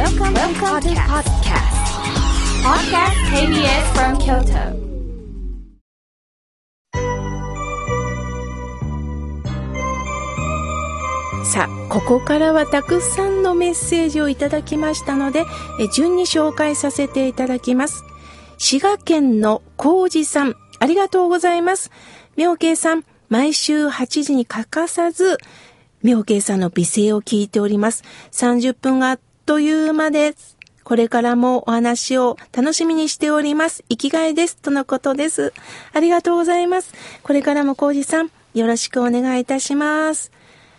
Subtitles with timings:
[0.00, 1.76] Welcome, Welcome to podcast.
[2.64, 4.72] Podcast KBS from Kyoto.
[11.44, 15.44] さあ、ここからはたくさんのメッセージをいただきましたので、
[15.78, 18.02] え順に紹介させていただきます。
[18.56, 21.90] 滋賀県の浩二さん、ありがとうございます。
[22.36, 25.36] 妙慶さん、毎週8時に欠かさず、
[26.02, 28.02] 妙慶さんの美声を聞いております。
[28.32, 29.20] 30分があっ
[29.50, 30.56] という間です。
[30.84, 33.82] これからもお話を楽しみにしております。
[33.88, 34.56] 生きがいです。
[34.56, 35.52] とのことです。
[35.92, 36.94] ありがとうございます。
[37.24, 40.30] これからも浩二さん、よろしくお願いいたします。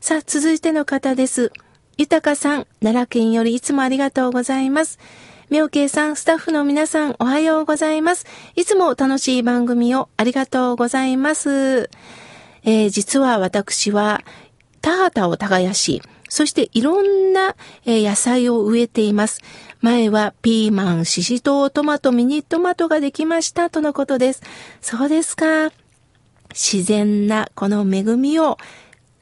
[0.00, 1.50] さあ、続いての方です。
[1.98, 5.00] 豊さん、奈良県よりいつもありがとうございます。
[5.50, 8.26] 妙慶さん、スタッフの皆さん、おはようございます。
[8.54, 11.90] いつも楽しい番組をありがとうございます。
[12.62, 14.20] えー実は私は、
[14.80, 16.00] 田畑を耕し、
[16.32, 19.42] そしていろんな、野菜を植えています。
[19.82, 24.42] 前はピーマン、シシトウ、トマト、ミニトマトができましたとのことです。
[24.80, 25.70] そうですか。
[26.54, 28.56] 自然なこの恵みを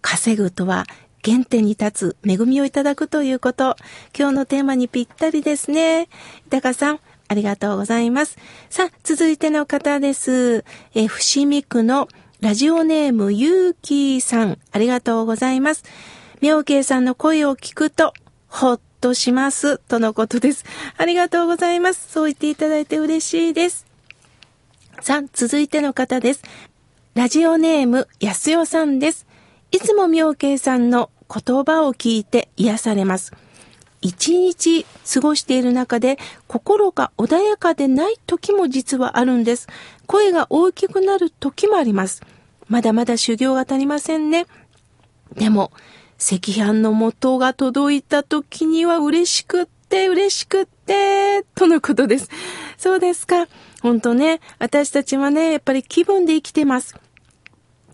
[0.00, 0.84] 稼ぐとは
[1.24, 3.76] 原点に立つ恵みをいただくということ。
[4.18, 6.08] 今日のテーマにぴったりですね。
[6.46, 8.36] 豊さん、ありがとうございます。
[8.68, 10.64] さあ、続いての方です。
[10.92, 12.08] え、伏見区の
[12.40, 15.84] ラジオネームゆうきーさん、ありがとうございます。
[16.40, 18.12] 妙慶さんの声を聞くと、
[18.48, 19.78] ほっとします。
[19.78, 20.64] とのことです。
[20.96, 22.12] ありがとうございます。
[22.12, 23.86] そう言っていただいて嬉しいです。
[25.00, 26.42] さあ、続いての方です。
[27.14, 29.26] ラジオネーム、やすよさんです。
[29.70, 33.32] いつも妙慶さんの言葉を聞いて癒されます。
[34.02, 39.68] 一日過ごしている中で心が穏やかでない時も実はあるんです。
[40.06, 42.22] 声が大きくなる時もあります。
[42.68, 44.46] まだまだ修行が足りませんね。
[45.34, 45.72] でも、
[46.18, 52.30] 赤飯の元が届いた時には嬉しくって嬉しくって、とのことです。
[52.78, 53.46] そうですか。
[53.82, 56.96] 本当ね、私たちはね、やっぱり気分で生きてます。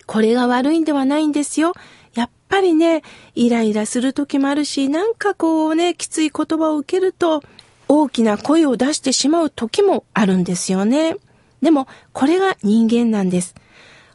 [0.06, 1.72] これが悪いんではないんですよ。
[2.14, 3.02] やっぱりね、
[3.34, 7.42] イライラする時もあるし、なんかこうね、きつい言葉を受けると、
[7.88, 11.16] 大きな声を出してしまう時もあるんですよね。
[11.60, 13.54] でも、これが人間なんです。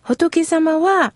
[0.01, 1.13] 仏様は、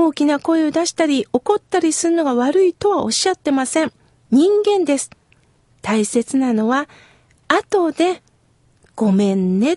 [0.00, 3.92] 大きな声を出したり、怒ったりするのが悪いとはおっしゃってません。
[4.30, 5.10] 人間です。
[5.82, 6.88] 大切なのは、
[7.48, 8.22] 後で、
[8.94, 9.76] ごめんね。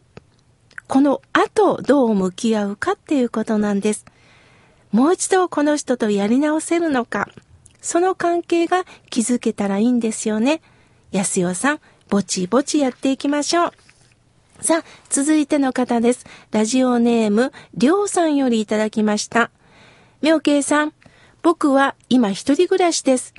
[0.87, 4.05] この後、どう向き合うかっていうことなんです。
[4.91, 7.27] もう一度この人とやり直せるのか、
[7.81, 10.61] その関係が築けたらいいんですよね。
[11.11, 11.79] 安代さん、
[12.09, 13.71] ぼちぼちやっていきましょう。
[14.61, 16.27] さあ、続いての方です。
[16.51, 19.49] ラジオネーム、りょうさんよりいただきました。
[20.21, 20.93] 妙慶さん、
[21.41, 23.33] 僕は今一人暮らしです。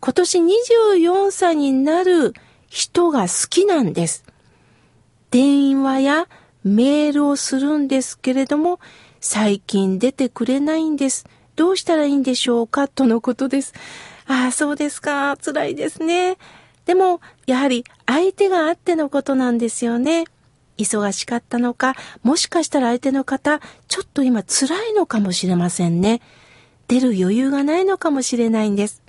[0.00, 2.34] 今年24歳になる
[2.68, 4.22] 人が好きなんです。
[5.30, 6.28] 電話や
[6.62, 8.80] メールをするんですけれども、
[9.18, 11.24] 最近出てくれないんです。
[11.56, 12.86] どうしたらいいんでしょうか？
[12.86, 13.72] とのことです。
[14.26, 15.38] ああ、そうですか。
[15.38, 16.36] 辛いですね。
[16.84, 20.24] でも、やはり相手があってのことなんですよね。
[20.78, 26.20] 忙しかったのか、もしかしたら相手の方、ちょっと今辛いのかもしれませんね。
[26.88, 29.02] 出る余裕がないのかもしれないんです。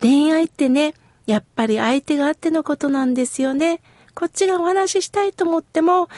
[0.00, 0.94] 恋愛ってね、
[1.26, 3.80] やっぱり相手があってのことなんですよね。
[4.14, 6.08] こっちがお話ししたいと思っても、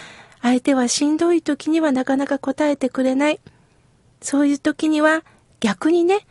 [0.42, 3.40] 相手はしんどい時にはなかなか答えてくれない。
[4.22, 5.22] そういう時には
[5.60, 6.26] 逆にね、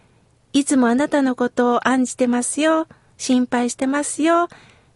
[0.54, 2.88] いつもあなたのことを案じてますよ。
[3.18, 4.48] 心配してますよ。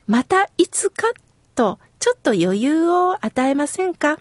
[0.07, 1.11] またいつか
[1.55, 4.19] とちょっと余裕を与えませんか？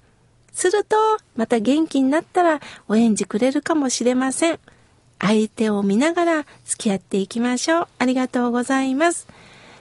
[0.52, 0.96] すると、
[1.34, 4.60] また元気になったらお返事くれるかもしれません。
[5.18, 7.88] 相手を見ながら付き合っていきましょう。
[7.98, 9.26] ありがとうございます。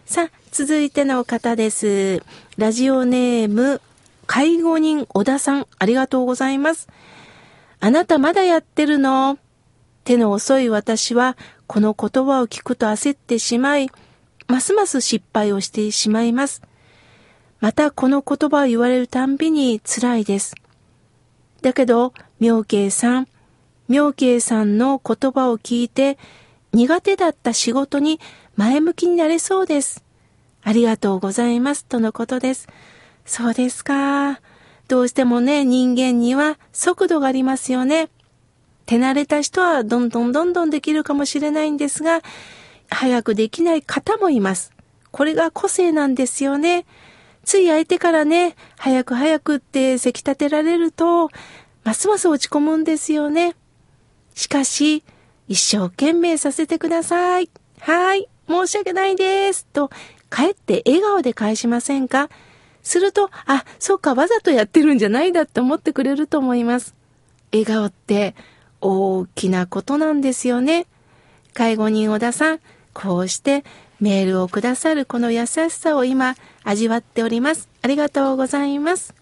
[0.07, 2.23] さあ、続いての方です。
[2.57, 3.79] ラジオネーム、
[4.25, 6.87] 介護人小田さん、ありがとうございます。
[7.81, 9.37] あなたまだやってるの？
[10.05, 11.37] 手の遅い私は、
[11.67, 13.91] この言葉を聞くと焦ってしまい、
[14.47, 16.63] ますます失敗をしてしまいます。
[17.61, 20.55] またこの言葉を言われるたんびに辛いです。
[21.61, 23.27] だけど、妙慶さん、
[23.87, 26.17] 妙慶さんの言葉を聞いて、
[26.73, 28.19] 苦手だった仕事に
[28.55, 30.03] 前向きになれそうです。
[30.63, 31.85] ありがとうございます。
[31.85, 32.67] とのことです。
[33.25, 34.41] そうですか。
[34.87, 38.09] どうしてもね、人間には速度がありますよね。
[38.87, 42.21] 手慣れた人はどんどんどんどんできるかもしれないんですが、
[42.89, 44.73] 早くできない方もいます。
[45.11, 46.85] これが個性なんですよね。
[47.43, 51.29] つい相手からね、早く早くってせき立てられると、
[51.83, 53.55] ますます落ち込むんですよね。
[54.35, 55.03] しかし、
[55.47, 57.49] 一生懸命させてください。
[57.79, 59.65] はい、申し訳ないです。
[59.65, 59.89] と、
[60.29, 62.29] 帰って笑顔で返しませんか？
[62.83, 66.95] すると、あ、そうか、わざとやってるんじゃないだって思ってくれると思います。
[67.51, 68.35] 笑顔って
[68.79, 70.87] 大きなことなんですよね。
[71.53, 72.59] 介護人小田さん、
[72.93, 73.63] こうして
[73.99, 77.69] メールをくださるこの優しさを今味わっております。
[77.81, 79.13] ありがとうございます。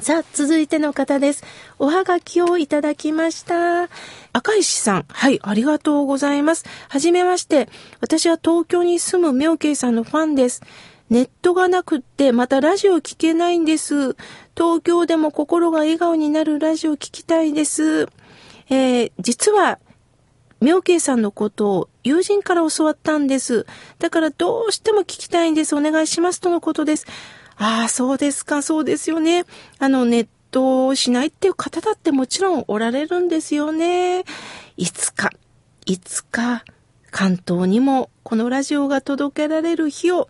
[0.00, 1.44] さあ、続いての方です。
[1.78, 3.88] おはがきをいただきました。
[4.32, 5.04] 赤石さん。
[5.08, 6.64] はい、ありがとうございます。
[6.88, 7.68] はじめまして。
[8.00, 10.62] 私は東京に住む妙慶さんのファンです。
[11.10, 14.14] ネットがなくって、またラジオ聞けないんです。
[14.56, 18.08] 東京でも心が笑顔になるラジオ聞きたいです。
[18.68, 19.78] えー、実は、
[20.60, 23.66] 妙慶さんのことを友人から教わったんです。
[23.98, 25.74] だからどうしても聞きたいんです。
[25.74, 26.40] お願いします。
[26.40, 27.06] とのことです。
[27.56, 29.44] ああ、そうですか、そうですよね。
[29.78, 34.24] あの、ネットをしないっていう方だってもちろんおられるんですよね。
[34.76, 35.30] いつか、
[35.86, 36.64] いつか、
[37.10, 40.28] 関東にもこのラジオが届けられる日を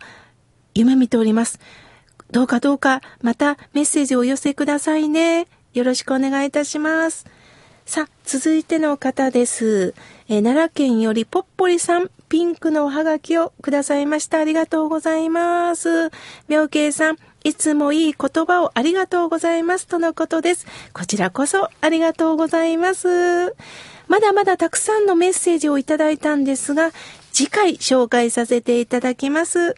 [0.74, 1.58] 夢見ております。
[2.30, 5.46] どうかどうか、またメッセージをお寄せくださいね。
[5.72, 7.26] よろしくお願いいたします。
[7.86, 9.94] さあ、続いての方です。
[10.28, 14.38] え奈良県よりぽっぽりさん、ピンクのおはがきをくださいました。
[14.38, 16.10] ありがとうございます。
[16.48, 20.66] 妙慶さん、いつもいい言葉をありがとうございますとのことです。
[20.94, 23.54] こちらこそありがとうございます。
[24.08, 26.92] まだまだたくさんのメッセージをいただいたんですが、
[27.32, 29.74] 次回紹介させていただきます。